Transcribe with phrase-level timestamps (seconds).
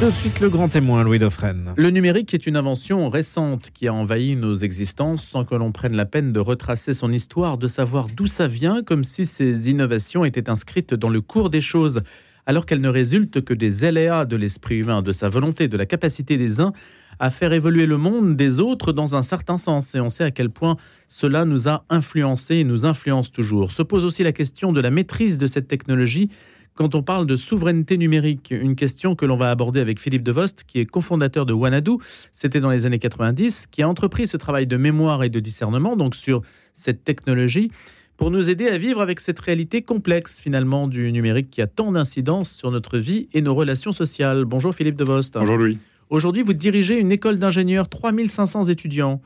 [0.00, 1.74] De suite, le grand témoin, Louis Dauphren.
[1.76, 5.94] Le numérique est une invention récente qui a envahi nos existences sans que l'on prenne
[5.94, 10.24] la peine de retracer son histoire, de savoir d'où ça vient, comme si ces innovations
[10.24, 12.00] étaient inscrites dans le cours des choses,
[12.46, 15.84] alors qu'elles ne résultent que des aléas de l'esprit humain, de sa volonté, de la
[15.84, 16.72] capacité des uns
[17.18, 19.94] à faire évoluer le monde des autres dans un certain sens.
[19.94, 20.78] Et on sait à quel point
[21.08, 23.72] cela nous a influencés et nous influence toujours.
[23.72, 26.30] Se pose aussi la question de la maîtrise de cette technologie
[26.80, 30.64] quand on parle de souveraineté numérique, une question que l'on va aborder avec Philippe Devost,
[30.66, 31.98] qui est cofondateur de Wanadu,
[32.32, 35.94] c'était dans les années 90, qui a entrepris ce travail de mémoire et de discernement,
[35.94, 36.40] donc sur
[36.72, 37.70] cette technologie,
[38.16, 41.92] pour nous aider à vivre avec cette réalité complexe finalement du numérique qui a tant
[41.92, 44.46] d'incidences sur notre vie et nos relations sociales.
[44.46, 45.34] Bonjour Philippe Devost.
[45.34, 45.76] Bonjour Louis.
[46.08, 49.20] Aujourd'hui, vous dirigez une école d'ingénieurs, 3500 étudiants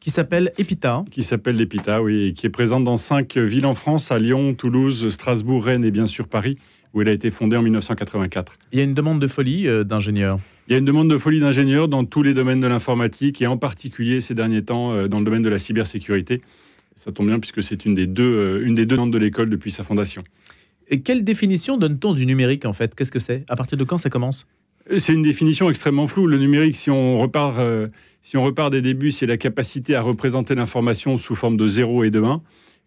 [0.00, 1.04] qui s'appelle EPITA.
[1.10, 4.54] Qui s'appelle l'EPITA, oui, et qui est présente dans cinq villes en France, à Lyon,
[4.54, 6.56] Toulouse, Strasbourg, Rennes et bien sûr Paris,
[6.94, 8.54] où elle a été fondée en 1984.
[8.72, 10.38] Il y a une demande de folie euh, d'ingénieurs.
[10.68, 13.46] Il y a une demande de folie d'ingénieurs dans tous les domaines de l'informatique et
[13.46, 16.42] en particulier ces derniers temps euh, dans le domaine de la cybersécurité.
[16.96, 19.70] Ça tombe bien puisque c'est une des deux, euh, une des deux de l'école depuis
[19.70, 20.22] sa fondation.
[20.88, 22.94] Et quelle définition donne-t-on du numérique en fait?
[22.94, 23.44] Qu'est-ce que c'est?
[23.48, 24.46] À partir de quand ça commence?
[24.98, 26.26] C'est une définition extrêmement floue.
[26.26, 27.60] Le numérique, si on repart,
[28.22, 32.02] si on repart des débuts, c'est la capacité à représenter l'information sous forme de 0
[32.04, 32.42] et de 1.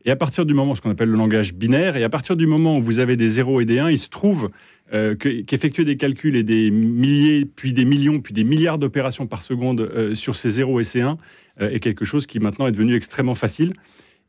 [0.05, 2.45] Et à partir du moment, ce qu'on appelle le langage binaire, et à partir du
[2.45, 4.49] moment où vous avez des 0 et des 1, il se trouve
[4.93, 9.41] euh, qu'effectuer des calculs et des milliers, puis des millions, puis des milliards d'opérations par
[9.41, 11.17] seconde euh, sur ces 0 et ces 1
[11.61, 13.73] euh, est quelque chose qui maintenant est devenu extrêmement facile.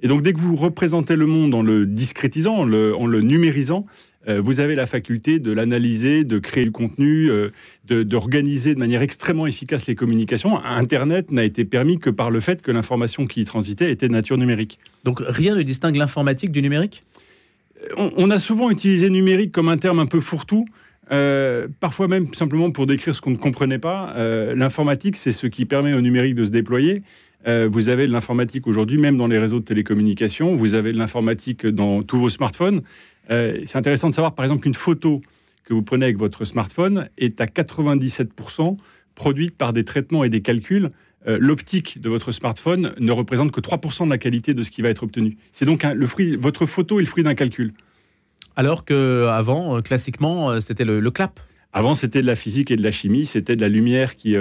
[0.05, 3.87] Et donc dès que vous représentez le monde en le discrétisant, en le numérisant,
[4.29, 7.51] euh, vous avez la faculté de l'analyser, de créer du contenu, euh,
[7.89, 10.63] d'organiser de, manière extrêmement efficace les communications.
[10.63, 14.13] Internet n'a été permis que par le fait que l'information qui y transitait était de
[14.13, 14.79] nature numérique.
[15.05, 17.05] Donc rien ne distingue l'informatique du numérique?
[17.99, 20.67] Euh, on, a souvent utilisé numérique comme un terme un peu fourre-tout.
[21.81, 24.15] parfois même simplement pour décrire ce qu'on ne comprenait pas.
[24.55, 27.03] L'informatique, c'est ce qui permet au numérique de se déployer.
[27.47, 30.57] Vous avez de l'informatique aujourd'hui, même dans les réseaux de télécommunications.
[30.57, 32.83] Vous avez de l'informatique dans tous vos smartphones.
[33.31, 35.23] Euh, c'est intéressant de savoir, par exemple, qu'une photo
[35.65, 38.77] que vous prenez avec votre smartphone est à 97%
[39.15, 40.91] produite par des traitements et des calculs.
[41.27, 44.83] Euh, l'optique de votre smartphone ne représente que 3% de la qualité de ce qui
[44.83, 45.39] va être obtenu.
[45.53, 47.73] C'est donc le fruit, votre photo est le fruit d'un calcul.
[48.57, 51.41] Alors qu'avant, euh, classiquement, c'était le, clap.
[51.73, 54.37] Avant, c'était de la physique et de la chimie, c'était de la lumière qui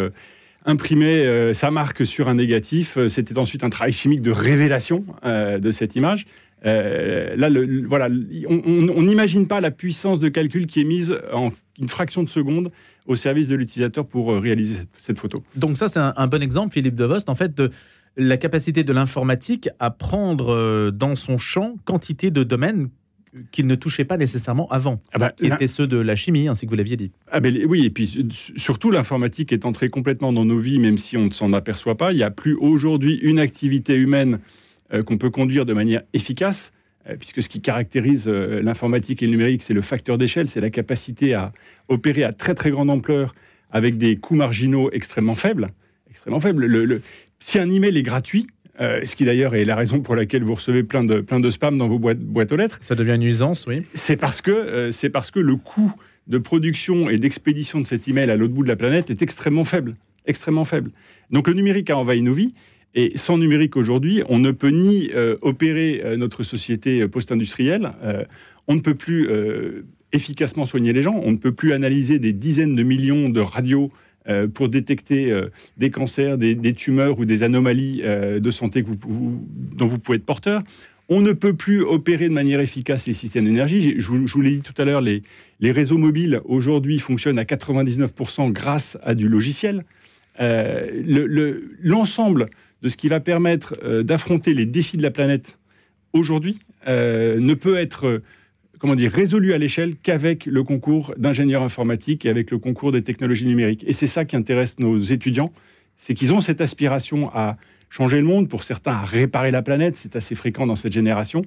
[0.66, 2.98] imprimait sa marque sur un négatif.
[3.08, 6.26] C'était ensuite un travail chimique de révélation de cette image.
[6.66, 7.50] Euh, là,
[7.88, 8.10] voilà,
[8.48, 12.72] on n'imagine pas la puissance de calcul qui est mise en une fraction de seconde
[13.06, 15.44] au service de l'utilisateur pour euh, réaliser cette, photo.
[15.56, 17.72] Donc ça, c'est un, bon exemple, Philippe Devost, en fait, de
[18.16, 22.90] la capacité de l'informatique à prendre euh, dans son champ quantité de domaines
[23.52, 26.66] qu'il ne touchait pas nécessairement avant, ah bah, qui étaient ceux de la chimie, ainsi
[26.66, 27.12] que vous l'aviez dit.
[27.32, 31.26] Ah oui, et puis surtout l'informatique est entrée complètement dans nos vies, même si on
[31.26, 32.12] ne s'en aperçoit pas.
[32.12, 34.40] Il n'y a plus aujourd'hui une activité humaine
[34.94, 36.72] euh, qu'on peut conduire de manière efficace,
[37.10, 40.62] euh, puisque ce qui caractérise euh, l'informatique et le numérique, c'est le facteur d'échelle, c'est
[40.62, 41.52] la capacité à
[41.88, 43.34] opérer à très très grande ampleur
[43.72, 45.70] avec des coûts marginaux extrêmement faibles.
[46.10, 46.66] Extrêmement faibles.
[46.66, 47.02] Le,
[47.40, 48.46] si un email est gratuit,
[48.80, 51.78] ce qui d'ailleurs est la raison pour laquelle vous recevez plein de, plein de spam
[51.78, 52.78] dans vos boîtes, boîtes aux lettres.
[52.80, 53.84] Ça devient une nuisance, oui.
[53.94, 55.94] C'est parce, que c'est parce que le coût
[56.28, 59.66] de production et d'expédition de cet email à l'autre bout de la planète est extrêmement
[59.66, 59.96] faible.
[60.26, 60.92] Extrêmement faible.
[61.32, 62.54] Donc le numérique a envahi nos vies.
[62.96, 67.92] Et sans numérique aujourd'hui, on ne peut ni euh, opérer euh, notre société euh, post-industrielle,
[68.68, 69.28] on ne peut plus
[70.14, 73.92] efficacement soigner les gens, on ne peut plus analyser des dizaines de millions de radios
[74.54, 75.34] pour détecter
[75.78, 80.64] des cancers, des, tumeurs ou des anomalies de santé dont vous pouvez être porteur.
[81.10, 84.00] On ne peut plus opérer de manière efficace les systèmes d'énergie.
[84.00, 85.24] Je, vous l'ai dit tout à l'heure, les,
[85.62, 89.84] réseaux mobiles aujourd'hui fonctionnent à 99% grâce à du logiciel.
[90.40, 92.50] L'ensemble
[92.84, 95.58] de ce qui va permettre euh, d'affronter les défis de la planète
[96.12, 98.24] aujourd'hui euh, ne peut être euh,
[98.84, 103.02] comment dire, résolu à l'échelle qu'avec le concours d'ingénieurs informatiques et avec le concours des
[103.02, 103.86] technologies numériques.
[103.88, 105.54] Et c'est ça qui intéresse nos étudiants,
[105.96, 107.56] c'est qu'ils ont cette aspiration à
[107.90, 111.44] changer le monde, pour certains à réparer la planète, c'est assez fréquent dans cette génération,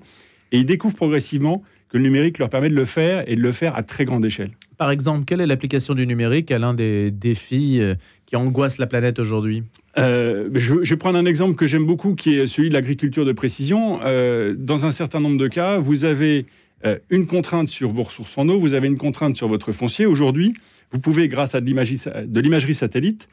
[0.50, 3.52] et ils découvrent progressivement que le numérique leur permet de le faire et de le
[3.52, 4.52] faire à très grande échelle.
[4.78, 7.82] Par exemple, quelle est l'application du numérique à l'un des défis
[8.24, 9.62] qui angoissent la planète aujourd'hui?
[9.98, 13.32] Euh, je, vais prendre un exemple que j'aime beaucoup, qui est celui de l'agriculture de
[13.32, 14.00] précision.
[14.04, 16.46] Euh, dans un certain nombre de cas, vous avez
[16.84, 20.06] euh, une contrainte sur vos ressources en eau, vous avez une contrainte sur votre foncier.
[20.06, 20.54] Aujourd'hui,
[20.92, 23.28] vous pouvez, grâce à de l'imagerie satellite,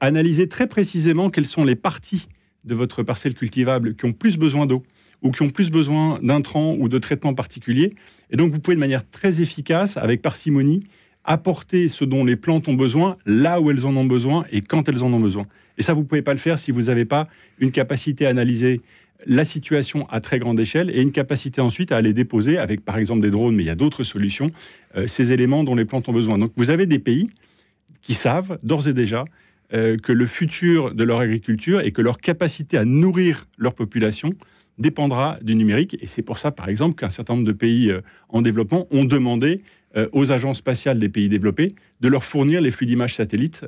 [0.00, 2.26] analyser très précisément quelles sont les parties
[2.64, 4.82] de votre parcelle cultivable qui ont plus besoin d'eau
[5.22, 7.94] ou qui ont plus besoin d'intrants ou de traitements particuliers.
[8.30, 10.84] Et donc, vous pouvez de manière très efficace, avec parcimonie,
[11.24, 14.88] apporter ce dont les plantes ont besoin là où elles en ont besoin et quand
[14.88, 15.46] elles en ont besoin.
[15.76, 17.28] Et ça, vous ne pouvez pas le faire si vous n'avez pas
[17.58, 18.80] une capacité à analyser
[19.26, 22.98] la situation à très grande échelle et une capacité ensuite à aller déposer avec par
[22.98, 24.50] exemple des drones, mais il y a d'autres solutions,
[24.96, 26.38] euh, ces éléments dont les plantes ont besoin.
[26.38, 27.28] Donc vous avez des pays
[28.02, 29.24] qui savent d'ores et déjà
[29.72, 34.32] euh, que le futur de leur agriculture et que leur capacité à nourrir leur population
[34.78, 35.96] dépendra du numérique.
[36.00, 38.00] Et c'est pour ça, par exemple, qu'un certain nombre de pays euh,
[38.30, 39.62] en développement ont demandé
[40.12, 43.66] aux agences spatiales des pays développés de leur fournir les flux d'images satellites,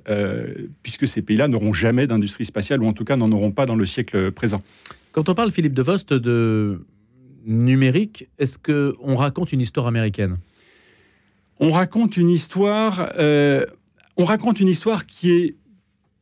[0.85, 3.75] puisque ces pays-là n'auront jamais d'industrie spatiale, ou en tout cas n'en auront pas dans
[3.75, 4.63] le siècle présent.
[5.13, 6.87] Quand on parle, Philippe de Vost, de
[7.45, 10.39] numérique, est-ce qu'on raconte une histoire américaine?
[11.61, 13.13] On raconte une histoire...
[13.19, 15.55] on raconte une histoire qui est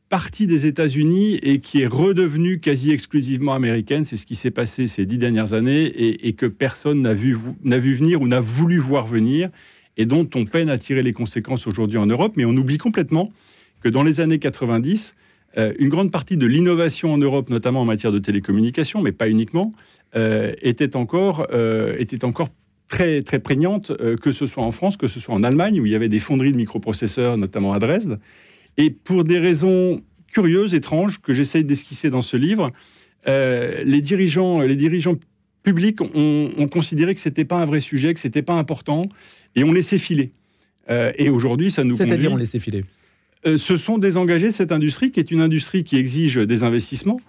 [0.09, 4.03] partie des États-Unis et qui est redevenue quasi exclusivement américaine.
[4.03, 7.93] C'est ce qui s'est passé ces dix dernières années et, que personne n'a vu, vu
[7.93, 9.49] venir ou n'a voulu voir venir
[9.95, 12.33] et dont on peine à tirer les conséquences aujourd'hui en Europe.
[12.35, 13.31] Mais on oublie complètement
[13.79, 15.15] que dans les années 90,
[15.57, 19.29] euh, une grande partie de l'innovation en Europe, notamment en matière de télécommunications, mais pas
[19.29, 19.73] uniquement,
[20.15, 22.49] euh, était, encore, euh, était encore
[22.87, 25.91] très, très prégnante, que ce soit en France, que ce soit en Allemagne, où il
[25.91, 28.19] y avait des fonderies de microprocesseurs, notamment à Dresde.
[28.77, 32.71] Et pour des raisons curieuses, étranges, que j'essaye d'esquisser dans ce livre,
[33.27, 35.15] les, dirigeants, les dirigeants
[35.63, 39.05] publics ont, considéré que ce n'était pas un vrai sujet, que ce n'était pas important,
[39.55, 40.33] et on laissait filer.
[40.89, 42.83] Et aujourd'hui, ça nous C'est-à-dire on laissait filer
[43.45, 47.19] euh, Ce sont désengagés de cette industrie, qui est une industrie qui exige des investissements,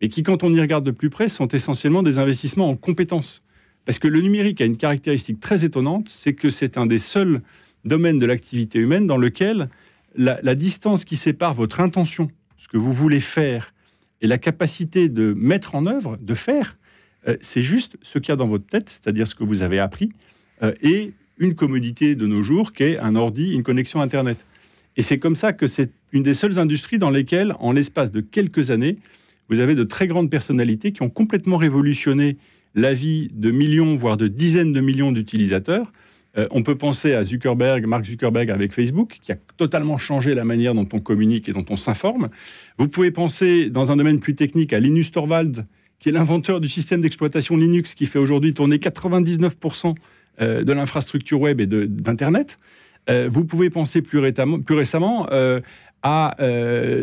[0.00, 3.42] et qui, quand on y regarde de plus près, sont essentiellement des investissements en compétences.
[3.84, 7.40] Parce que le numérique a une caractéristique très étonnante, c'est que c'est un des seuls
[7.84, 9.70] domaines de l'activité humaine dans lequel
[10.14, 13.72] la, distance qui sépare votre intention, ce que vous voulez faire,
[14.20, 16.76] et la capacité de mettre en œuvre, de faire,
[17.28, 19.78] euh, c'est juste ce qu'il y a dans votre tête, c'est-à-dire ce que vous avez
[19.78, 20.10] appris,
[20.62, 24.38] euh, et une commodité de nos jours qui est un ordi, une connexion Internet.
[24.98, 28.20] Et c'est comme ça que c'est une des seules industries dans lesquelles, en l'espace de
[28.20, 28.96] quelques années,
[29.48, 32.36] vous avez de très grandes personnalités qui ont complètement révolutionné
[32.74, 35.92] la vie de millions, voire de dizaines de millions d'utilisateurs.
[36.36, 40.44] Euh, on peut penser à Zuckerberg, Mark Zuckerberg avec Facebook, qui a totalement changé la
[40.44, 42.28] manière dont on communique et dont on s'informe.
[42.76, 45.64] Vous pouvez penser, dans un domaine plus technique, à Linus Torvalds,
[46.00, 49.94] qui est l'inventeur du système d'exploitation Linux, qui fait aujourd'hui tourner 99%
[50.40, 52.58] euh, de l'infrastructure web et d'Internet.
[53.10, 55.26] Euh, vous pouvez penser plus, récemment
[56.02, 56.36] à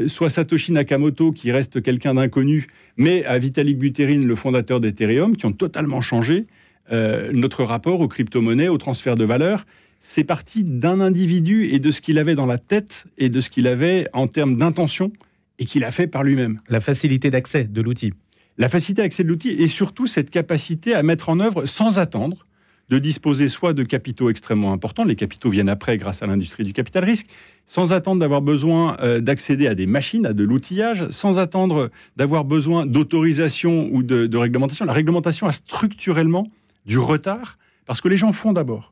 [0.07, 2.68] soit Satoshi Nakamoto, qui reste quelqu'un d'inconnu,
[2.98, 6.46] mais à Vitalik Buterin, le fondateur d'Ethereum, qui ont totalement changé
[6.92, 9.66] euh, notre rapport aux crypto-monnaies, au transfert de valeur,
[10.00, 13.50] c'est parti d'un individu et de ce qu'il avait dans la tête et de ce
[13.50, 15.12] qu'il avait en termes d'intention
[15.57, 16.62] et qu'il a fait par lui-même.
[16.69, 18.13] La facilité d'accès de l'outil.
[18.57, 22.46] La facilité d'accès de l'outil et surtout cette capacité à mettre en œuvre sans attendre
[22.89, 26.73] de disposer soit de capitaux extrêmement importants, les capitaux viennent après grâce à l'industrie du
[26.73, 27.27] capital risque,
[27.65, 32.45] sans attendre d'avoir besoin euh, d'accéder à des machines, à de l'outillage, sans attendre d'avoir
[32.45, 34.85] besoin d'autorisation ou de réglementation.
[34.85, 36.51] La réglementation a structurellement
[36.85, 38.91] du retard, parce que les gens font d'abord.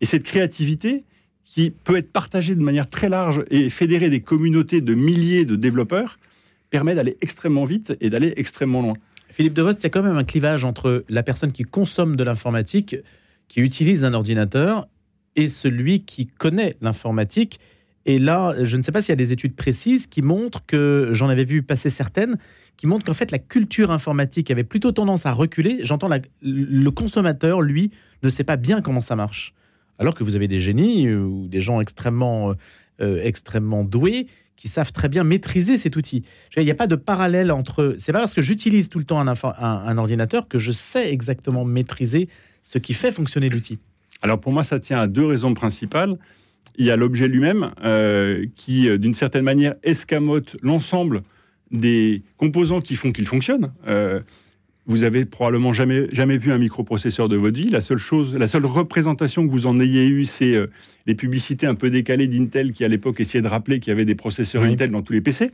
[0.00, 1.04] Et cette créativité,
[1.44, 5.56] qui peut être partagée de manière très large et fédérer des communautés de milliers de
[5.56, 6.18] développeurs,
[6.70, 8.94] permet d'aller extrêmement vite et d'aller extrêmement loin.
[9.30, 12.24] Philippe Devost, il y a quand même un clivage entre la personne qui consomme de
[12.24, 12.96] l'informatique,
[13.52, 14.88] qui utilise un ordinateur,
[15.36, 17.60] et celui qui connaît l'informatique.
[18.06, 21.10] Et là, je ne sais pas s'il y a des études précises qui montrent que,
[21.12, 22.38] j'en avais vu passer certaines,
[22.78, 25.80] qui montre qu'en fait la culture informatique avait plutôt tendance à reculer.
[25.82, 26.08] J'entends
[26.40, 27.90] le consommateur, lui,
[28.22, 29.52] ne sait pas bien comment ça marche.
[29.98, 32.54] Alors que vous avez des génies ou des gens extrêmement, euh,
[33.02, 34.28] euh, extrêmement doués
[34.62, 36.22] qui savent très bien maîtriser cet outil.
[36.56, 37.96] Il n'y a pas de parallèle entre...
[37.98, 42.28] C'est pas parce que j'utilise tout le temps un, ordinateur que je sais exactement maîtriser
[42.62, 43.80] ce qui fait fonctionner l'outil.
[44.22, 46.16] Alors pour moi, ça tient à deux raisons principales.
[46.76, 47.72] Il y a l'objet lui-même
[48.54, 51.24] qui, d'une certaine manière, escamote l'ensemble
[51.72, 53.72] des composants qui font qu'il fonctionne.
[53.88, 54.20] Euh,
[54.86, 57.70] vous avez probablement jamais, jamais vu un microprocesseur de votre vie.
[57.70, 60.66] La seule chose, la seule représentation que vous en ayez eue, c'est euh,
[61.06, 64.04] les publicités un peu décalées d'Intel qui, à l'époque, essayaient de rappeler qu'il y avait
[64.04, 65.50] des processeurs Intel dans tous les PC.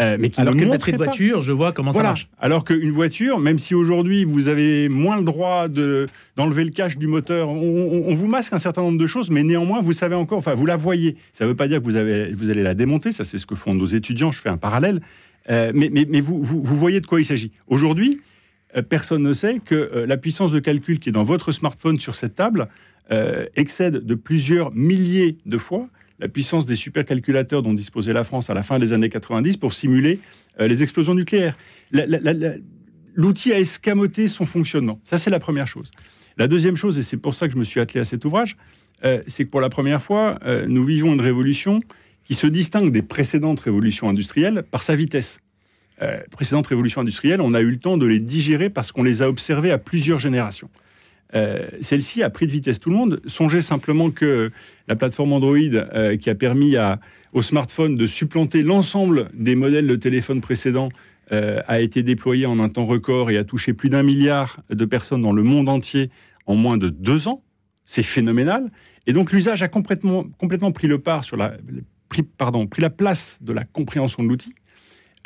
[0.00, 2.28] Euh, mais qui Alors qu'une batterie de voiture, je vois comment ça marche.
[2.38, 5.66] Alors qu'une voiture, même si aujourd'hui vous avez moins le droit
[6.36, 9.80] d'enlever le cache du moteur, on, vous masque un certain nombre de choses, mais néanmoins
[9.80, 11.16] vous savez encore, enfin vous la voyez.
[11.32, 13.46] Ça ne veut pas dire que vous, avez, vous allez la démonter, ça c'est ce
[13.46, 15.00] que font nos étudiants, je fais un parallèle.
[15.50, 17.50] Euh, mais, vous, voyez de quoi il s'agit.
[17.66, 18.20] Aujourd'hui,
[18.88, 22.14] personne ne sait que euh, la puissance de calcul qui est dans votre smartphone sur
[22.14, 22.68] cette table
[23.56, 28.54] excède de plusieurs milliers de fois la puissance des supercalculateurs dont disposait la France à
[28.54, 30.20] la fin des années 90 pour simuler
[30.60, 31.56] les explosions nucléaires.
[33.14, 35.00] L'outil a escamoté son fonctionnement.
[35.04, 35.90] Ça, c'est la première chose.
[36.36, 38.58] La deuxième chose, et c'est pour ça que je me suis attelé à cet ouvrage,
[39.26, 41.80] c'est que pour la première fois, nous vivons une révolution
[42.24, 45.40] qui se distingue des précédentes révolutions industrielles par sa vitesse.
[46.30, 49.28] Précédentes révolutions industrielles, on a eu le temps de les digérer parce qu'on les a
[49.28, 50.70] observées à plusieurs générations.
[51.34, 53.20] Euh, celle-ci a pris de vitesse tout le monde.
[53.26, 54.50] Songez simplement que
[54.86, 57.00] la plateforme Android, euh, qui a permis à,
[57.32, 60.88] au smartphone de supplanter l'ensemble des modèles de téléphone précédents,
[61.32, 64.84] euh, a été déployée en un temps record et a touché plus d'un milliard de
[64.86, 66.08] personnes dans le monde entier
[66.46, 67.42] en moins de deux ans.
[67.84, 68.70] C'est phénoménal.
[69.06, 71.54] Et donc l'usage a complètement, complètement pris le part sur la,
[72.38, 74.54] pardon, pris la place de la compréhension de l'outil.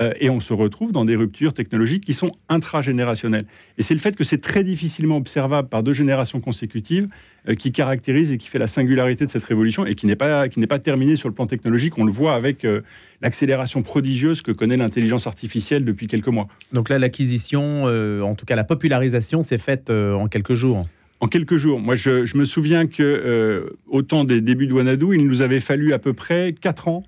[0.02, 3.44] Euh, et on se retrouve dans des ruptures technologiques qui sont intragénérationnelles.
[3.78, 7.09] Et c'est le fait que c'est très difficilement observable par deux générations consécutives
[7.49, 10.49] euh, qui caractérise et qui fait la singularité de cette révolution et qui n'est pas,
[10.49, 11.99] qui n'est pas terminée sur le plan technologique.
[11.99, 12.80] On le voit avec euh,
[13.21, 16.49] l'accélération prodigieuse que connaît l'intelligence artificielle depuis quelques mois.
[16.73, 20.87] Donc là, l'acquisition, en tout cas la popularisation, s'est faite en quelques jours
[21.21, 21.78] en quelques jours.
[21.78, 25.92] Moi, je, me souviens que au temps des débuts de Wanadu, il nous avait fallu
[25.92, 27.04] à peu près quatre ans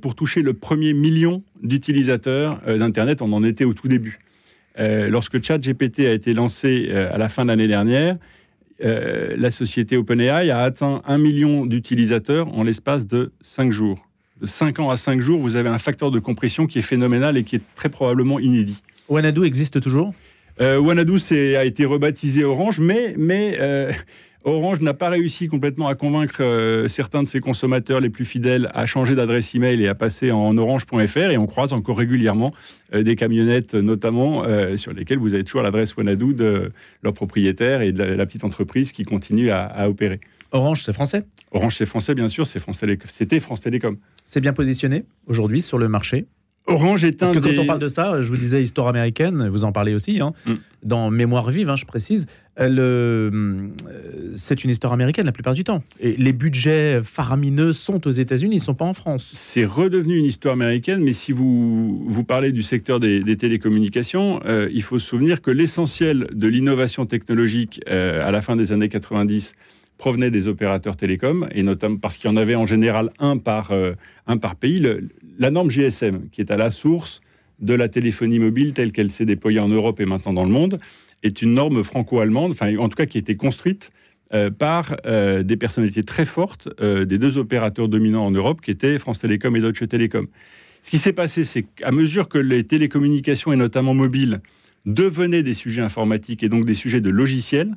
[0.00, 3.22] pour toucher le premier million d'utilisateurs euh, d'Internet.
[3.22, 4.20] On en était au tout début.
[4.78, 8.16] Euh, lorsque ChatGPT a été lancé à la fin de l'année dernière,
[8.80, 14.06] la société OpenAI a atteint un million d'utilisateurs en l'espace de cinq jours.
[14.40, 17.36] De 5 ans à 5 jours, vous avez un facteur de compression qui est phénoménal
[17.36, 18.84] et qui est très probablement inédit.
[19.08, 20.14] Wanadu existe toujours?
[20.60, 21.18] Euh, Wanadu
[21.56, 23.58] a été rebaptisé Orange, mais, mais
[24.50, 28.68] Orange n'a pas réussi complètement à convaincre euh, certains de ses consommateurs les plus fidèles
[28.74, 31.30] à changer d'adresse email et à passer en orange.fr.
[31.30, 32.50] Et on croise encore régulièrement
[32.94, 37.82] euh, des camionnettes, notamment, euh, sur lesquelles vous avez toujours l'adresse Wanadu de leur propriétaire
[37.82, 40.20] et de la, petite entreprise qui continue à, opérer.
[40.52, 41.24] Orange, c'est français?
[41.52, 42.46] Orange, c'est français, bien sûr.
[42.46, 43.96] C'était France Télécom.
[44.26, 46.26] C'est bien positionné aujourd'hui sur le marché?
[46.68, 49.64] Orange est Parce que quand on parle de ça, je vous disais histoire américaine, vous
[49.64, 50.54] en parlez aussi, hein, mm.
[50.82, 52.26] dans Mémoire vive, hein, je précise,
[52.60, 53.68] euh,
[54.34, 55.82] c'est une histoire américaine la plupart du temps.
[56.00, 59.30] Et les budgets faramineux sont aux États-Unis, ils ne sont pas en France.
[59.32, 64.68] C'est redevenu une histoire américaine, mais si vous, vous parlez du secteur des, télécommunications, euh,
[64.72, 68.88] il faut se souvenir que l'essentiel de l'innovation technologique euh, à la fin des années
[68.88, 69.54] 90
[69.96, 73.72] provenait des opérateurs télécoms, et notamment parce qu'il y en avait en général un par,
[74.28, 74.80] un par pays.
[75.38, 77.20] la norme GSM, qui est à la source
[77.58, 80.78] de la téléphonie mobile telle qu'elle s'est déployée en Europe et maintenant dans le monde,
[81.22, 83.90] est une norme franco-allemande, enfin en tout cas qui a été construite
[84.34, 88.98] euh, par euh, des personnalités très fortes des deux opérateurs dominants en Europe, qui étaient
[88.98, 90.28] France Télécom et Deutsche Telekom.
[90.82, 94.40] Ce qui s'est passé, c'est qu'à mesure que les télécommunications et notamment mobiles
[94.86, 97.74] devenaient des sujets informatiques et donc des sujets de logiciels,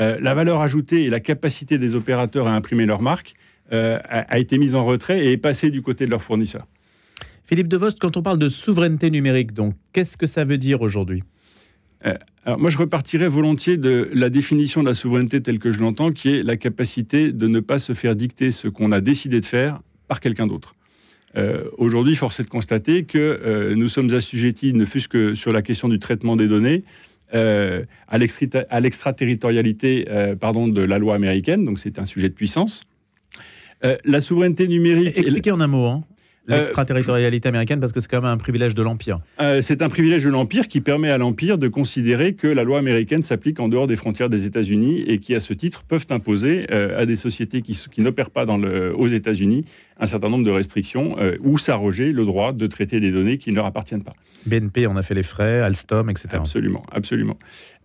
[0.00, 3.34] euh, la valeur ajoutée et la capacité des opérateurs à imprimer leur marque
[3.72, 6.66] euh, a, été mise en retrait et est passée du côté de leurs fournisseurs.
[7.44, 11.22] Philippe Devost, quand on parle de souveraineté numérique, donc qu'est-ce que ça veut dire aujourd'hui?
[12.06, 12.14] Euh,
[12.56, 16.30] moi, je repartirais volontiers de la définition de la souveraineté telle que je l'entends, qui
[16.30, 19.80] est la capacité de ne pas se faire dicter ce qu'on a décidé de faire
[20.06, 20.74] par quelqu'un d'autre.
[21.76, 25.88] Aujourd'hui, force est de constater que nous sommes assujettis, ne fût-ce que sur la question
[25.88, 26.84] du traitement des données,
[27.34, 32.84] euh, à l'extraterritorialité euh, de la loi américaine, donc c'est un sujet de puissance.
[33.84, 35.18] Euh, la souveraineté numérique.
[35.18, 35.84] Expliquez en un mot.
[35.84, 36.04] Hein.
[36.50, 39.20] Euh, l'extraterritorialité américaine parce que c'est quand même un privilège de l'Empire.
[39.40, 42.78] Euh, c'est un privilège de l'Empire qui permet à l'Empire de considérer que la loi
[42.78, 46.66] américaine s'applique en dehors des frontières des États-Unis et qui, à ce titre, peuvent imposer
[46.70, 49.64] euh, à des sociétés qui, n'opèrent pas dans le, aux États-Unis
[50.00, 53.56] un certain nombre de restrictions ou s'arroger le droit de traiter des données qui ne
[53.56, 54.14] leur appartiennent pas.
[54.46, 56.28] BNP en a fait les frais, Alstom, etc.
[56.34, 57.36] Absolument, absolument.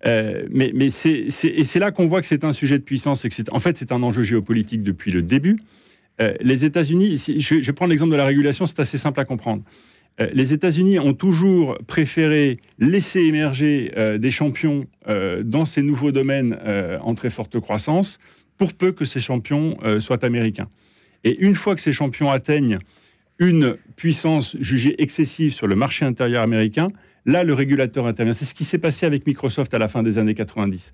[0.06, 3.58] mais mais c'est là qu'on voit que c'est un sujet de puissance et que en
[3.58, 5.58] fait c'est un enjeu géopolitique depuis le début.
[6.22, 9.64] Euh, les États-Unis, je, prendre l'exemple de la régulation, c'est assez simple à comprendre.
[10.22, 14.86] Euh, les États-Unis ont toujours préféré laisser émerger euh, des champions
[15.44, 16.58] dans ces nouveaux domaines
[17.02, 18.20] en très forte croissance,
[18.58, 20.70] pour peu que ces champions soient américains.
[21.26, 22.78] Et une fois que ces champions atteignent
[23.38, 26.88] une puissance jugée excessive sur le marché intérieur américain,
[27.26, 28.34] là, le régulateur intervient.
[28.34, 30.94] C'est ce qui s'est passé avec Microsoft à la fin des années 90.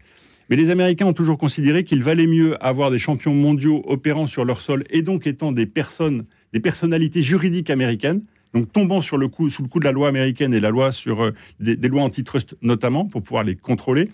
[0.49, 4.45] Mais les Américains ont toujours considéré qu'il valait mieux avoir des champions mondiaux opérant sur
[4.45, 8.23] leur sol et donc étant des personnes, des personnalités juridiques américaines,
[8.55, 11.75] donc tombant sous le coup de la loi américaine et la loi sur euh, des,
[11.87, 14.09] lois antitrust notamment pour pouvoir les contrôler.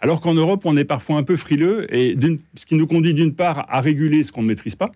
[0.00, 2.16] Alors qu'en Europe, on est parfois un peu frileux et
[2.56, 4.90] ce qui nous conduit d'une part à réguler ce qu'on ne maîtrise pas,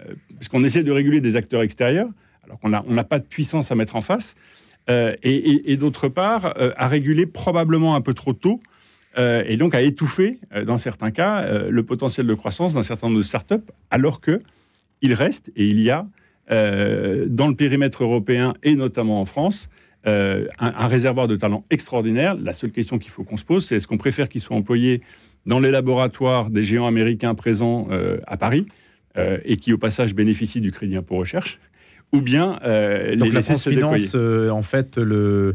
[0.00, 2.08] euh, parce qu'on essaie de réguler des acteurs extérieurs,
[2.44, 4.36] alors qu'on n'a pas de puissance à mettre en face,
[4.90, 8.60] euh, et, d'autre part à réguler probablement un peu trop tôt
[9.16, 12.82] euh, et donc à étouffer, euh, dans certains cas, euh, le potentiel de croissance d'un
[12.82, 14.40] certain nombre de startups, alors que
[15.02, 16.06] il reste et il y a
[16.46, 19.70] dans le périmètre européen et notamment en France
[20.04, 22.34] un, réservoir de talents extraordinaire.
[22.34, 25.00] La seule question qu'il faut qu'on se pose, c'est est-ce qu'on préfère qu'ils soient employés
[25.46, 27.88] dans les laboratoires des géants américains présents
[28.26, 28.66] à Paris
[29.16, 31.58] et qui, au passage, bénéficient du crédit impôt recherche,
[32.12, 35.54] ou bien les Donc la France finance en fait le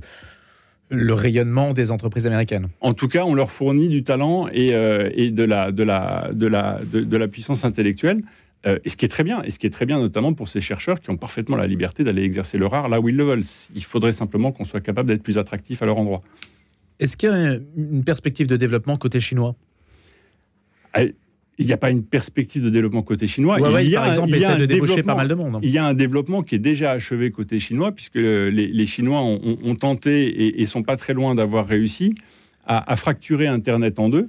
[0.90, 2.68] le rayonnement des entreprises américaines.
[2.82, 6.48] En tout cas, on leur fournit du talent et, et de, la, de, la, de,
[6.48, 8.24] la, de, la puissance intellectuelle.
[8.66, 10.62] et ce qui est très bien, et ce qui est très bien notamment pour ces
[10.62, 13.44] chercheurs qui ont parfaitement la liberté d'aller exercer leur art là où ils le veulent.
[13.76, 16.24] Il faudrait simplement qu'on soit capable d'être plus attractif à leur endroit.
[17.00, 19.56] Est-ce qu'il y a une perspective de développement côté chinois?
[21.60, 23.58] Il n'y a pas une perspective de développement côté chinois.
[23.82, 25.60] il y a, par exemple, il y a de débaucher pas mal de monde.
[25.62, 29.76] Il y a un développement qui est déjà achevé côté chinois, puisque les, Chinois ont,
[29.76, 32.16] tenté et, sont pas très loin d'avoir réussi
[32.66, 34.28] à, fracturer Internet en deux,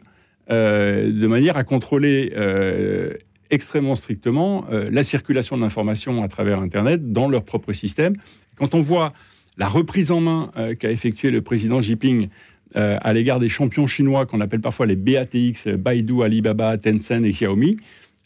[0.51, 3.15] euh, de manière à contrôler euh,
[3.51, 8.17] extrêmement strictement euh, la circulation de l'information à travers Internet dans leur propre système.
[8.57, 9.13] Quand on voit
[9.57, 12.29] la reprise en main qu'a effectué le président Xi Jinping
[12.77, 17.31] euh, à l'égard des champions chinois qu'on appelle parfois les BATX, Baidu, Alibaba, Tencent et
[17.31, 17.79] Xiaomi,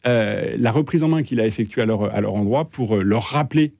[0.07, 3.73] euh, la reprise en main qu'il a effectuée à leur, endroit pour euh, leur rappeler.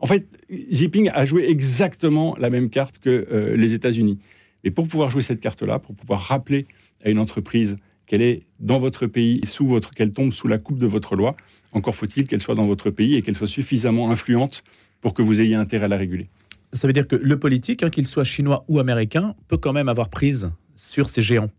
[0.00, 4.20] En fait, Jinping a joué exactement la même carte que les États-Unis.
[4.62, 6.66] Et pour pouvoir jouer cette carte-là, pour pouvoir rappeler
[7.04, 10.78] à une entreprise qu'elle est dans votre pays, sous votre, qu'elle tombe sous la coupe
[10.78, 11.36] de votre loi,
[11.72, 14.62] encore faut-il qu'elle soit dans votre pays et qu'elle soit suffisamment influente
[15.00, 16.28] pour que vous ayez intérêt à la réguler
[16.72, 19.88] ça veut dire que le politique, hein, qu'il soit chinois ou américain, peut quand même
[19.88, 21.50] avoir prise sur ces géants.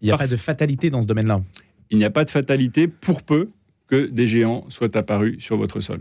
[0.00, 1.42] Il n'y a pas de fatalité dans ce domaine-là.
[1.90, 3.50] Il n'y a pas de fatalité pour peu
[3.86, 6.00] que des géants soient apparus sur votre sol.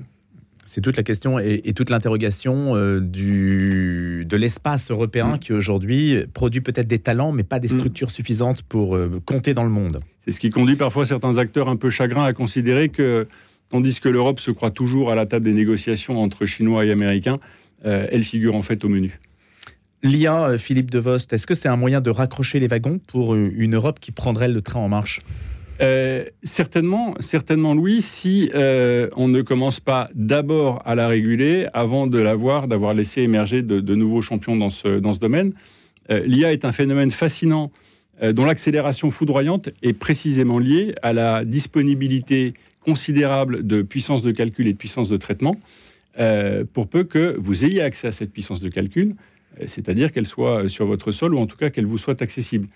[0.65, 5.39] C'est toute la question et, toute l'interrogation euh, de l'espace européen mm.
[5.39, 7.77] qui aujourd'hui produit peut-être des talents, mais pas des mm.
[7.77, 9.99] structures suffisantes pour euh, compter dans le monde.
[10.25, 13.27] C'est ce qui conduit parfois certains acteurs un peu chagrins à considérer que,
[13.69, 17.39] tandis que l'Europe se croit toujours à la table des négociations entre Chinois et Américains,
[17.83, 19.19] elle figure en fait au menu.
[20.03, 23.51] L'IA, euh, Philippe Devost, est-ce que c'est un moyen de raccrocher les wagons pour euh,
[23.55, 25.19] une Europe qui prendrait le train en marche?
[26.43, 32.67] Certainement, certainement, Louis, si on ne commence pas d'abord à la réguler avant de l'avoir,
[32.67, 35.53] d'avoir laissé émerger de, nouveaux champions dans ce, dans ce domaine.
[36.23, 37.71] L'IA est un phénomène fascinant
[38.21, 42.53] dont l'accélération foudroyante est précisément liée à la disponibilité
[42.85, 45.55] considérable de puissance de calcul et de puissance de traitement.
[46.19, 49.15] Euh, pour peu que vous ayez accès à cette puissance de calcul,
[49.59, 52.67] euh, c'est-à-dire qu'elle soit sur votre sol ou en tout cas qu'elle vous soit accessible.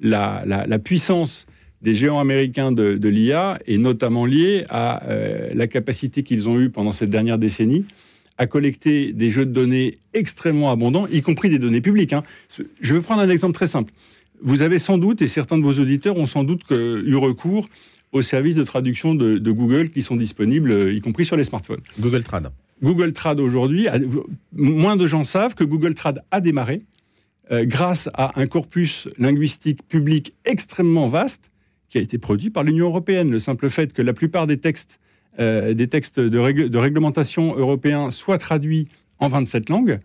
[0.00, 1.46] La, puissance
[1.82, 6.70] des géants américains de, l'IA est notamment liée à euh, la capacité qu'ils ont eue
[6.70, 7.84] pendant cette dernière décennie
[8.38, 12.12] à collecter des jeux de données extrêmement abondants, y compris des données publiques.
[12.12, 12.24] Hein.
[12.80, 13.92] Je vais prendre un exemple très simple.
[14.42, 17.68] Vous avez sans doute, et certains de vos auditeurs ont sans doute eu recours
[18.10, 21.80] aux services de traduction de Google qui sont disponibles, y compris sur les smartphones.
[22.00, 22.50] Google Trad.
[22.82, 23.86] Google Trad aujourd'hui,
[24.52, 26.82] moins de gens savent que Google Trad a démarré
[27.50, 31.50] euh, grâce à un corpus linguistique public extrêmement vaste
[31.88, 33.30] qui a été produit par l'Union européenne.
[33.30, 34.98] Le simple fait que la plupart des textes,
[35.38, 40.00] euh, des textes de, de, réglementation européens soient traduits en 27 langues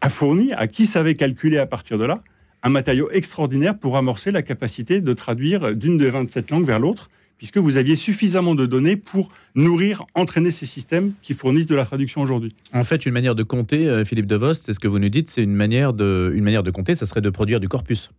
[0.00, 2.22] a fourni à qui savait calculer à partir de là
[2.64, 7.08] un matériau extraordinaire pour amorcer la capacité de traduire d'une des 27 langues vers l'autre
[7.38, 11.84] puisque vous aviez suffisamment de données pour nourrir, entraîner ces systèmes qui fournissent de la
[11.84, 12.54] traduction aujourd'hui.
[12.72, 15.30] En fait, une manière de compter, euh, Philippe Devos, c'est ce que vous nous dites,
[15.30, 18.10] c'est une manière de, une manière de compter, ça serait de produire du corpus.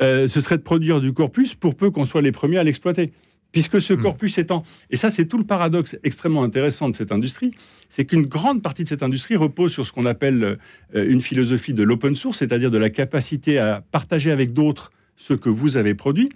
[0.00, 3.12] Euh, ce serait de produire du corpus pour peu qu'on soit les premiers à l'exploiter.
[3.52, 4.00] Puisque ce hmm.
[4.00, 7.52] corpus étant, et ça c'est tout le paradoxe extrêmement intéressant de cette industrie,
[7.90, 10.58] c'est qu'une grande partie de cette industrie repose sur ce qu'on appelle
[10.94, 15.34] euh, une philosophie de l'open source, c'est-à-dire de la capacité à partager avec d'autres ce
[15.34, 16.30] que vous avez produit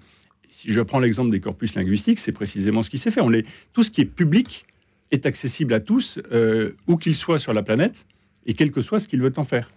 [0.56, 3.20] si je prends l'exemple des corpus linguistiques, c'est précisément ce qui s'est fait.
[3.74, 4.64] Tout ce qui est public
[5.10, 8.06] est accessible à tous, euh, où qu'ils soient sur la planète,
[8.46, 9.70] et quel que soit ce qu'ils veulent en faire.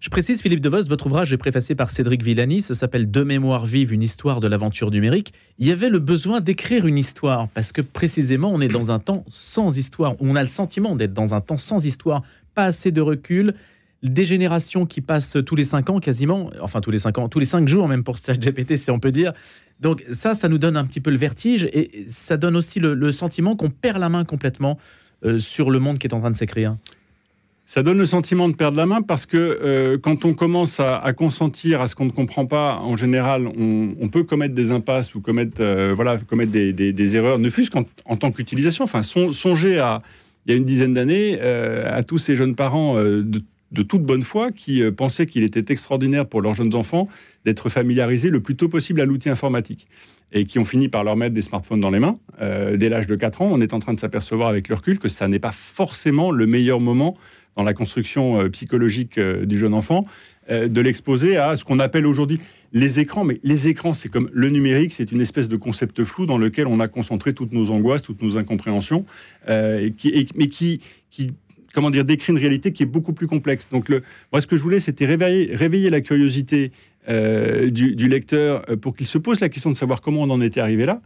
[0.00, 3.66] Je précise, Philippe Devos, votre ouvrage est préfacé par Cédric Villani, ça s'appelle De mémoire
[3.66, 5.34] vive, une histoire de l'aventure numérique.
[5.58, 9.00] Il y avait le besoin d'écrire une histoire, parce que précisément, on est dans un
[9.00, 10.14] temps sans histoire.
[10.18, 12.22] On a le sentiment d'être dans un temps sans histoire,
[12.54, 13.52] pas assez de recul,
[14.02, 17.38] des générations qui passent tous les cinq ans quasiment, enfin tous les cinq ans, tous
[17.38, 19.32] les cinq jours même pour ChatGPT si on peut dire.
[19.80, 23.12] Donc ça, ça nous donne un petit peu le vertige et ça donne aussi le,
[23.12, 24.78] sentiment qu'on perd la main complètement
[25.24, 26.76] euh, sur le monde qui est en train de s'écrire.
[27.66, 31.12] Ça donne le sentiment de perdre la main parce que euh, quand on commence à,
[31.12, 35.20] consentir à ce qu'on ne comprend pas, en général, on, peut commettre des impasses ou
[35.20, 38.82] commettre, euh, voilà, commettre des, erreurs, ne fût-ce qu'en tant qu'utilisation.
[38.82, 40.02] Enfin, songez à,
[40.46, 43.40] il y a une dizaine d'années, à tous ces jeunes parents de
[43.72, 47.08] de toute bonne foi qui euh, pensaient qu'il était extraordinaire pour leurs jeunes enfants
[47.44, 49.86] d'être familiarisés le plus tôt possible à l'outil informatique
[50.32, 52.18] et qui ont fini par leur mettre des smartphones dans les mains.
[52.40, 54.98] Euh, dès l'âge de 4 ans, on est en train de s'apercevoir avec le recul
[54.98, 57.16] que ça n'est pas forcément le meilleur moment
[57.56, 60.04] dans la construction euh, psychologique du jeune enfant
[60.48, 62.40] de l'exposer à ce qu'on appelle aujourd'hui
[62.72, 66.26] les écrans, mais les écrans, c'est comme le numérique, c'est une espèce de concept flou
[66.26, 69.04] dans lequel on a concentré toutes nos angoisses, toutes nos incompréhensions,
[69.46, 69.92] mais
[70.48, 70.80] qui
[71.74, 73.68] comment dire, décrit une réalité qui est beaucoup plus complexe.
[73.70, 73.88] Donc,
[74.32, 76.72] moi, ce que je voulais, c'était réveiller, la curiosité
[77.08, 80.40] euh, du, lecteur euh, pour qu'il se pose la question de savoir comment on en
[80.40, 81.00] était arrivé là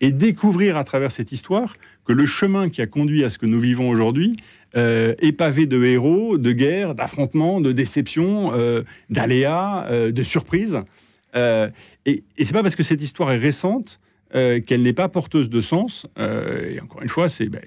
[0.00, 3.46] et découvrir à travers cette histoire que le chemin qui a conduit à ce que
[3.46, 4.36] nous vivons aujourd'hui
[4.76, 8.52] euh, est pavé de héros, de guerres, d'affrontements, de déceptions,
[9.10, 10.80] d'aléas, de surprises.
[11.34, 11.68] et,
[12.06, 14.00] et c'est pas parce que cette histoire est récente
[14.32, 16.06] qu'elle n'est pas porteuse de sens.
[16.16, 17.60] et encore une fois, ben,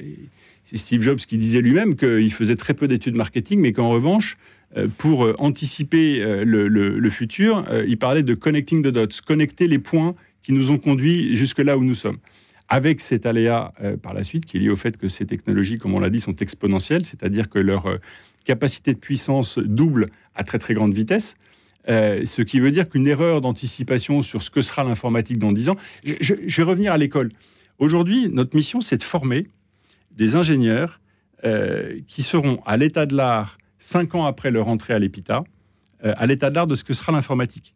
[0.63, 4.37] c'est Steve Jobs qui disait lui-même qu'il faisait très peu d'études marketing, mais qu'en revanche,
[4.97, 10.51] pour anticiper le, le, futur, il parlait de connecting the dots, connecter les points qui
[10.51, 12.17] nous ont conduits jusque là où nous sommes.
[12.69, 15.77] Avec cet aléa euh, par la suite qui est lié au fait que ces technologies,
[15.77, 17.97] comme on l'a dit, sont exponentielles, c'est-à-dire que leur euh,
[18.45, 21.35] capacité de puissance double à très très grande vitesse.
[21.89, 25.69] Euh, ce qui veut dire qu'une erreur d'anticipation sur ce que sera l'informatique dans 10
[25.69, 25.75] ans.
[26.03, 27.31] Je, vais revenir à l'école.
[27.77, 29.47] Aujourd'hui, notre mission, c'est de former
[30.13, 30.99] des ingénieurs
[32.07, 35.43] qui seront à l'état de l'art, 5 ans après leur entrée à l'EPITA,
[36.01, 37.75] à l'état de l'art de ce que sera l'informatique.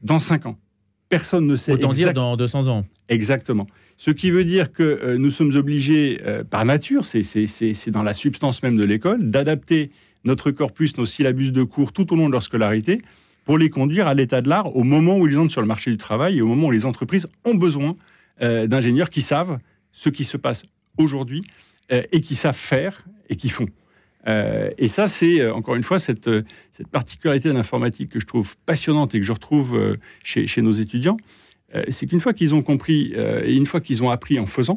[0.00, 0.56] Dans 5 ans
[1.12, 1.72] personne ne sait.
[1.72, 2.86] Autant dire dans 200 ans.
[3.10, 3.66] Exactement.
[3.98, 8.14] Ce qui veut dire que euh, nous sommes obligés, euh, par nature, c'est dans la
[8.14, 9.90] substance même de l'école, d'adapter
[10.24, 13.02] notre corpus, nos syllabus de cours tout au long de leur scolarité
[13.44, 15.90] pour les conduire à l'état de l'art au moment où ils entrent sur le marché
[15.90, 17.94] du travail et au moment où les entreprises ont besoin
[18.40, 19.58] euh, d'ingénieurs qui savent
[19.90, 20.64] ce qui se passe
[20.96, 21.42] aujourd'hui
[21.92, 23.68] et qui savent faire et qui font.
[24.28, 26.42] Euh, et ça, c'est euh, encore une fois cette, euh,
[26.90, 31.16] particularité de l'informatique que je trouve passionnante et que je retrouve chez, chez nos étudiants.
[31.88, 34.74] c'est qu'une fois qu'ils ont compris et une fois qu'ils ont appris en faisant,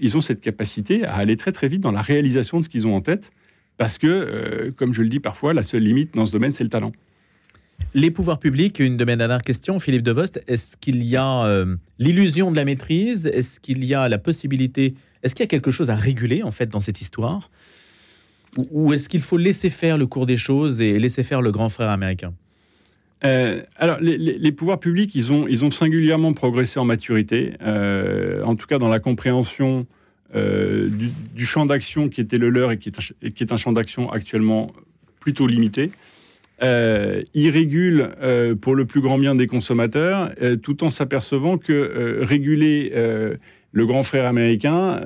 [0.00, 2.86] ils ont cette capacité à aller très très vite dans la réalisation de ce qu'ils
[2.86, 3.30] ont en tête.
[3.76, 6.70] Parce que, comme je le dis parfois, la seule limite dans ce domaine, c'est le
[6.70, 6.92] talent.
[7.94, 11.64] Les pouvoirs publics, une de mes dernières questions, Philippe Devost, est-ce qu'il y a
[11.98, 13.26] l'illusion de la maîtrise?
[13.26, 16.50] Est-ce qu'il y a la possibilité Est-ce qu'il y a quelque chose à réguler en
[16.50, 17.50] fait dans cette histoire?
[18.70, 21.68] Ou est-ce qu'il faut laisser faire le cours des choses et laisser faire le grand
[21.68, 22.32] frère américain?
[23.24, 28.78] Euh, alors, les, pouvoirs publics, ils ont, singulièrement progressé en maturité, euh, en tout cas
[28.78, 29.86] dans la compréhension
[30.36, 30.88] euh,
[31.34, 33.72] du, champ d'action qui était le leur et qui est un, qui est un champ
[33.72, 34.72] d'action actuellement
[35.20, 35.90] plutôt limité.
[36.62, 38.10] ils régulent
[38.60, 42.92] pour le plus grand bien des consommateurs, tout en s'apercevant que réguler
[43.72, 45.00] le grand frère américain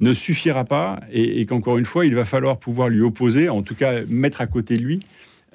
[0.00, 3.74] ne suffira pas et, qu'encore une fois, il va falloir pouvoir lui opposer, en tout
[3.74, 5.00] cas mettre à côté de lui,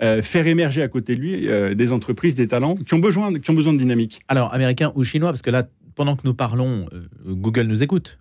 [0.02, 3.38] euh, faire émerger à côté de lui euh, des entreprises, des talents qui ont, besoin,
[3.40, 4.22] qui ont besoin de dynamique.
[4.28, 8.18] Alors, américain ou chinois, parce que là, pendant que nous parlons, euh, Google nous écoute.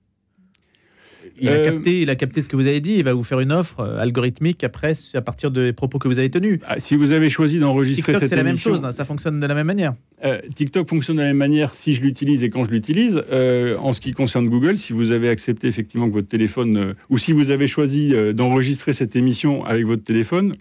[1.41, 3.41] Il a, capté, il a capté ce que vous avez dit, il va vous faire
[3.41, 6.61] une offre algorithmique après, à partir des propos que vous avez tenus.
[6.67, 9.47] Ah, si vous avez choisi d'enregistrer cette c'est la même chose, hein, ça fonctionne de
[9.47, 9.95] la même manière.
[10.25, 13.23] Euh, TikTok fonctionne de la même manière si je l'utilise et quand je l'utilise.
[13.33, 16.95] Euh, en ce qui concerne Google, si vous avez accepté effectivement que votre téléphone, euh,
[17.09, 20.55] ou si vous avez choisi d'enregistrer cette émission avec votre téléphone,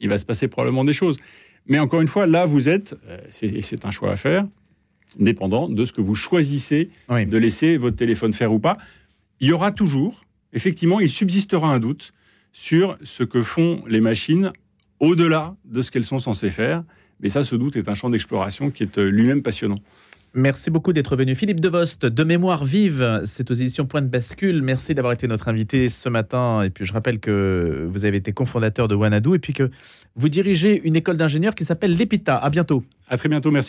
[0.00, 1.18] il va se passer probablement des choses.
[1.66, 2.94] Mais encore une fois, là, vous êtes,
[3.42, 4.46] et c'est un choix à faire,
[5.18, 8.78] dépendant de ce que vous choisissez de laisser votre téléphone faire ou pas.
[9.40, 12.12] Il y aura toujours, effectivement, il subsistera un doute
[12.52, 14.52] sur ce que font les machines
[15.00, 16.82] au-delà de ce qu'elles sont censées faire.
[17.20, 19.78] Mais ça, ce doute est un champ d'exploration qui est euh, lui-même passionnant.
[20.34, 21.34] Merci beaucoup d'être venu.
[21.34, 24.62] Philippe Devost, de Mémoire Vive, c'est aux éditions Point de Bascule.
[24.62, 26.62] Merci d'avoir été notre invité ce matin.
[26.62, 29.70] Et puis je rappelle que vous avez été cofondateur de Wanadoo et puis que
[30.16, 32.36] vous dirigez une école d'ingénieurs qui s'appelle l'EPITA.
[32.36, 32.84] À bientôt.
[33.08, 33.66] À très bientôt, merci.